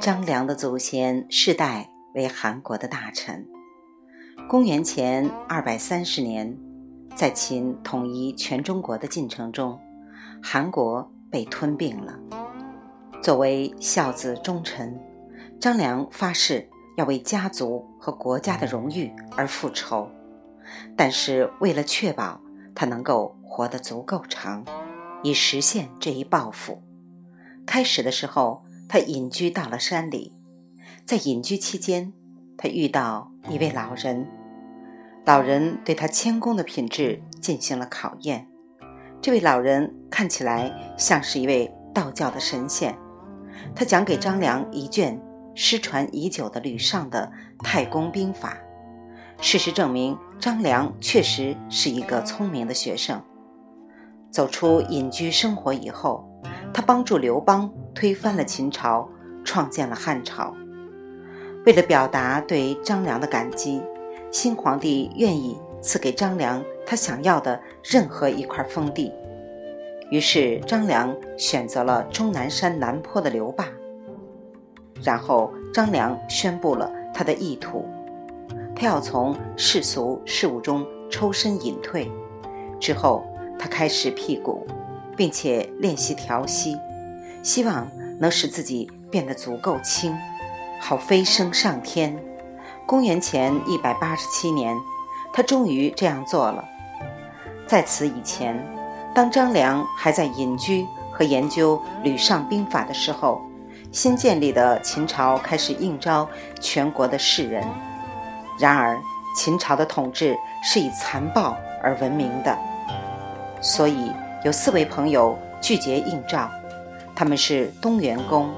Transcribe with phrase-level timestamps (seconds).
[0.00, 3.46] 张良的祖先世代为韩国的大臣。
[4.48, 6.56] 公元前二百三十年，
[7.14, 9.78] 在秦统一全中国的进程中，
[10.42, 12.18] 韩国被吞并了。
[13.22, 14.98] 作为孝子忠臣，
[15.60, 20.08] 张良发誓要为家族和国家的荣誉而复仇。
[20.96, 22.40] 但是，为了确保
[22.74, 24.64] 他能够活得足够长，
[25.22, 26.82] 以实现这一抱负，
[27.66, 28.64] 开始的时候。
[28.92, 30.32] 他隐居到了山里，
[31.06, 32.12] 在隐居期间，
[32.58, 34.26] 他遇到一位老人。
[35.24, 38.48] 老人对他谦恭的品质进行了考验。
[39.22, 42.98] 这位老人看起来像是一位道教的神仙。
[43.76, 45.22] 他讲给张良一卷
[45.54, 47.30] 失传已久的吕尚的
[47.64, 48.58] 《太公兵法》。
[49.40, 53.22] 事实证明，张良确实是一个聪明的学生。
[54.32, 56.26] 走出隐居生活以后。
[56.72, 57.70] 他帮助刘邦
[58.00, 59.06] 推翻了秦朝，
[59.44, 60.56] 创建了汉朝。
[61.66, 63.82] 为了表达对张良的感激，
[64.30, 69.12] 新皇帝愿意赐给张良他想要的任何一块封地。
[70.10, 73.66] 于是张良选择了终南山南坡的刘坝。
[75.02, 77.84] 然后张良宣布了他的意图，
[78.74, 82.10] 他要从世俗事务中抽身隐退。
[82.80, 83.22] 之后
[83.58, 84.66] 他开始辟谷。
[85.16, 86.78] 并且练习调息，
[87.42, 87.88] 希望
[88.18, 90.16] 能使自己变得足够轻，
[90.80, 92.16] 好飞升上天。
[92.86, 94.76] 公元前一百八十七年，
[95.32, 96.64] 他终于这样做了。
[97.66, 98.58] 在此以前，
[99.14, 103.40] 当张良还在隐居和研究吕尚兵法的时候，
[103.92, 106.28] 新建立的秦朝开始应招
[106.60, 107.64] 全国的士人。
[108.58, 108.98] 然而，
[109.36, 112.58] 秦朝的统治是以残暴而闻名的，
[113.60, 114.10] 所以。
[114.42, 116.50] 有四位朋友拒绝应召，
[117.20, 118.50] 他们是东园公、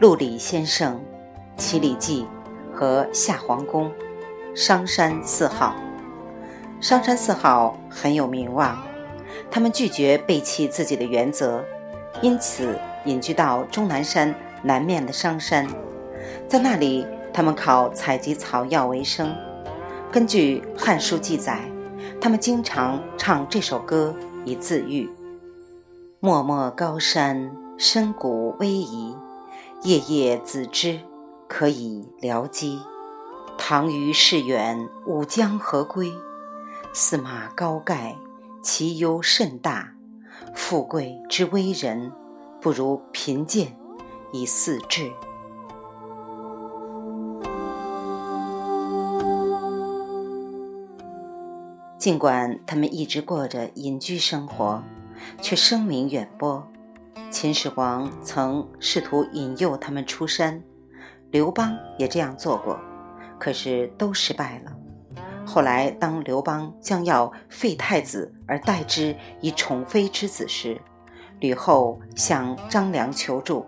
[0.00, 1.00] 陆李先生、
[1.56, 2.26] 齐礼记
[2.74, 3.92] 和夏皇公、
[4.56, 5.76] 商山四号。
[6.80, 8.76] 商山四号很有名望，
[9.48, 11.64] 他们拒绝背弃自己的原则，
[12.22, 14.34] 因此隐居到终南山
[14.64, 15.64] 南面的商山，
[16.48, 19.32] 在那里他们靠采集草药为生。
[20.10, 21.60] 根据《汉书》记载。
[22.18, 24.14] 他们经常唱这首歌
[24.44, 25.08] 以自愈
[26.18, 29.18] ：“漠漠高山深谷逶迤，
[29.82, 31.00] 夜夜子之
[31.46, 32.80] 可以疗饥。
[33.58, 36.10] 唐虞世远，吾将何归？
[36.94, 38.16] 司马高盖，
[38.62, 39.92] 其忧甚大。
[40.54, 42.10] 富贵之危人，
[42.62, 43.76] 不如贫贱
[44.32, 45.12] 以四志。”
[51.98, 54.82] 尽管他们一直过着隐居生活，
[55.40, 56.66] 却声名远播。
[57.30, 60.62] 秦始皇曾试图引诱他们出山，
[61.30, 62.78] 刘邦也这样做过，
[63.38, 64.72] 可是都失败了。
[65.44, 70.80] 后来，当刘邦将要废太子而代之以宠妃之子时，
[71.40, 73.66] 吕后向张良求助，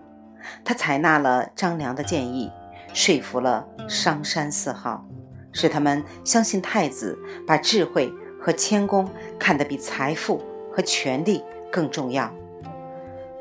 [0.65, 2.51] 他采纳了张良的建议，
[2.93, 5.07] 说服了商山四号，
[5.53, 8.13] 使他们相信太子把智慧。
[8.41, 10.41] 和谦恭看得比财富
[10.73, 12.33] 和权力更重要。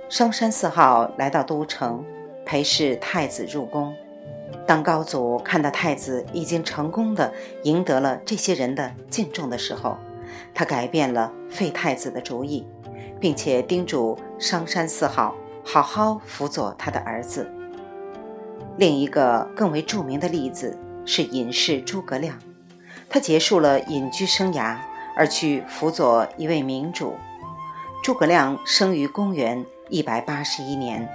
[0.09, 2.03] 商山四号来到都城，
[2.45, 3.93] 陪侍太子入宫。
[4.65, 7.33] 当高祖看到太子已经成功的
[7.63, 9.97] 赢得了这些人的敬重的时候，
[10.53, 12.65] 他改变了废太子的主意，
[13.19, 17.49] 并且叮嘱商山四号好好辅佐他的儿子。
[18.77, 22.38] 另一个更为著名的例子是隐士诸葛亮。
[23.09, 24.77] 他结束了隐居生涯，
[25.18, 27.16] 而去辅佐一位明主。
[28.04, 31.10] 诸葛亮生于公元一百八十一年，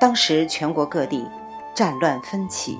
[0.00, 1.26] 当时全国各地
[1.74, 2.78] 战乱纷起。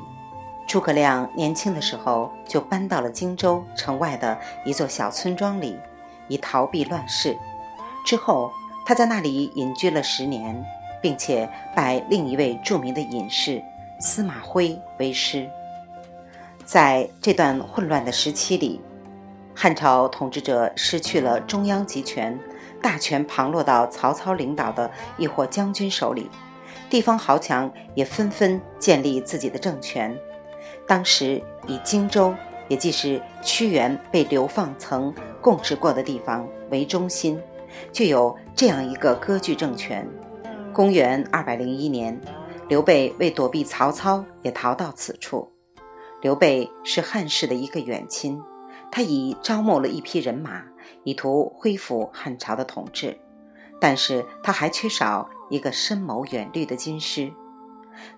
[0.67, 5.79] 诸葛亮年轻的时候就搬到了荆州城外的一座小村庄里，
[6.27, 7.39] 以逃避乱世。
[8.05, 8.51] 之后，
[8.85, 10.63] 他在那里隐居了十年，
[11.01, 13.63] 并且拜另一位著名的隐士
[13.99, 15.49] 司马徽为师。
[16.67, 18.79] 在这段混乱的时期里，
[19.61, 22.39] 汉朝统治者失去了中央集权，
[22.81, 26.31] 大权旁落到曹操领导的一伙将军手里，
[26.89, 30.17] 地方豪强也纷纷建立自己的政权。
[30.87, 32.33] 当时以荆州，
[32.69, 37.37] 也即是屈原被流放曾共治过的地方为中心，
[37.91, 40.09] 就有这样一个割据政权。
[40.73, 42.17] 公元二百零一年，
[42.69, 45.51] 刘备为躲避曹操，也逃到此处。
[46.23, 48.41] 刘备是汉室的一个远亲，
[48.90, 50.62] 他已招募了一批人马，
[51.05, 53.19] 以图恢复汉朝的统治。
[53.81, 57.32] 但是他还缺少一个深谋远虑的军师。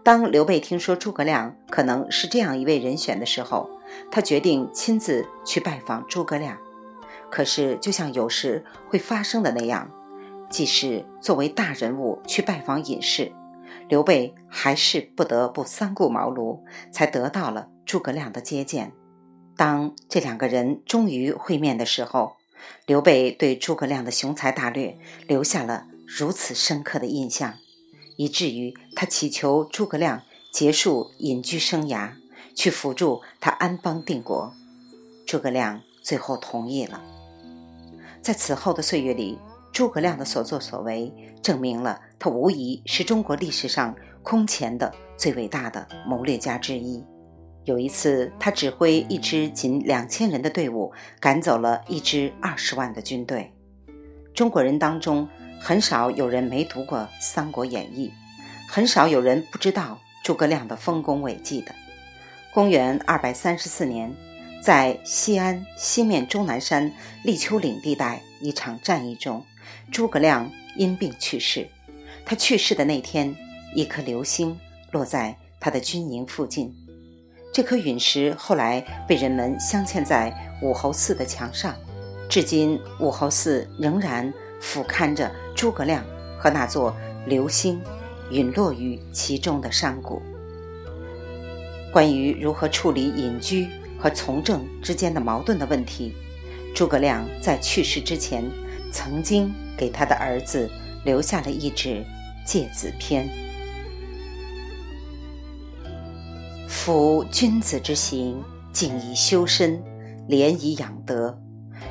[0.02, 3.70] 当刘备听说诸葛亮可能是这样一位人选的时候，
[4.10, 6.56] 他决定亲自去拜访诸葛亮。
[7.30, 9.90] 可是，就像有时会发生的那样，
[10.48, 13.32] 即使作为大人物去拜访隐士，
[13.88, 18.92] 刘备还是不得不三顾茅庐，才得到了诸葛亮的接见。
[19.60, 22.38] 当这两个人终于会面的时候，
[22.86, 24.96] 刘备对诸葛亮的雄才大略
[25.26, 27.58] 留下了如此深刻的印象。
[28.16, 32.12] 以至于他祈求诸葛亮结束隐居生涯，
[32.54, 34.54] 去辅助他安邦定国。
[35.26, 37.02] 诸葛亮最后同意了。
[38.22, 39.38] 在此后的岁月里，
[39.74, 47.04] 诸葛亮的所作所为证明了他无疑是中国历史上空前的最伟大的谋略家之一。
[47.70, 53.52] 有一次，他指挥一支仅两千人的队伍赶走了一支二十万的军队。
[54.34, 55.28] 中国人当中。
[55.62, 58.10] 很少有人没读过《三国演义》，
[58.66, 61.74] 很少有人不知道诸葛亮的丰功伟绩的。
[62.54, 64.10] 公元二百三十四年，
[64.62, 66.90] 在西安西面终南山
[67.22, 69.44] 立秋岭地带一场战役中，
[69.92, 71.68] 诸葛亮因病去世。
[72.24, 73.36] 他去世的那天，
[73.74, 74.58] 一颗流星
[74.92, 76.74] 落在他的军营附近。
[77.52, 80.32] 这颗陨石后来被人们镶嵌在
[80.62, 81.74] 武侯祠的墙上，
[82.28, 84.32] 至今武侯祠仍然。
[84.62, 86.04] 俯瞰着诸葛亮
[86.38, 86.94] 和那座
[87.24, 87.80] 流星
[88.30, 90.20] 陨落于其中的山谷。
[91.90, 93.66] 关于如何处理隐居
[93.98, 96.14] 和从政之间的矛盾的问题，
[96.74, 98.44] 诸葛亮在去世之前
[98.92, 100.70] 曾经给他的儿子
[101.06, 102.04] 留下了一纸
[102.44, 103.26] 诫子篇
[106.92, 108.42] ：“夫君子之行，
[108.72, 109.80] 静以修身，
[110.26, 111.38] 廉以养德，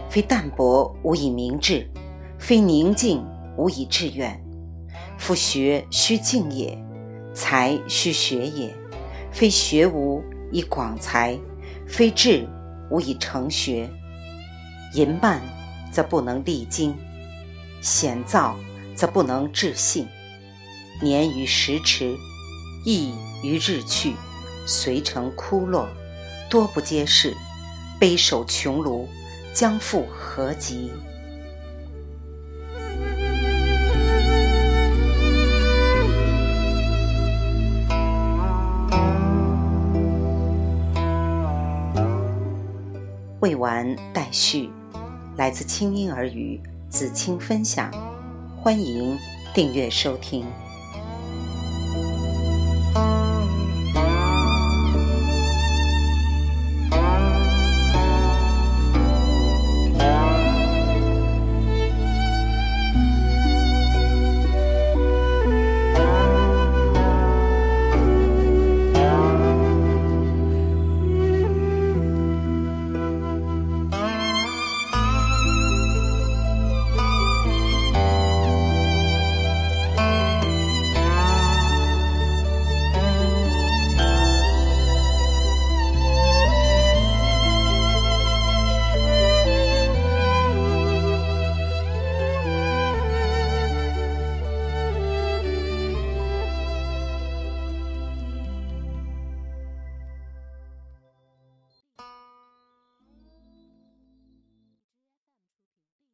[0.10, 1.90] 非淡泊无以明志。”
[2.38, 3.26] 非宁静
[3.56, 4.38] 无以致远，
[5.18, 6.78] 夫学须静也，
[7.34, 8.72] 才须学也；
[9.32, 11.40] 非学无以广才，
[11.88, 12.46] 非志
[12.92, 13.90] 无以成学。
[14.96, 15.42] 淫慢
[15.94, 16.94] 则不能励精，
[17.80, 18.54] 险躁
[18.94, 20.06] 则不能治性。
[21.02, 22.18] 年于时驰，
[22.84, 24.14] 意于日去，
[24.66, 25.88] 遂成枯落，
[26.50, 27.36] 多不接世，
[28.00, 29.06] 悲守穷庐，
[29.54, 30.92] 将复何及？
[43.42, 44.70] 未完待续，
[45.38, 47.90] 来自清音儿语子清分享，
[48.62, 49.18] 欢迎
[49.54, 50.46] 订阅收听。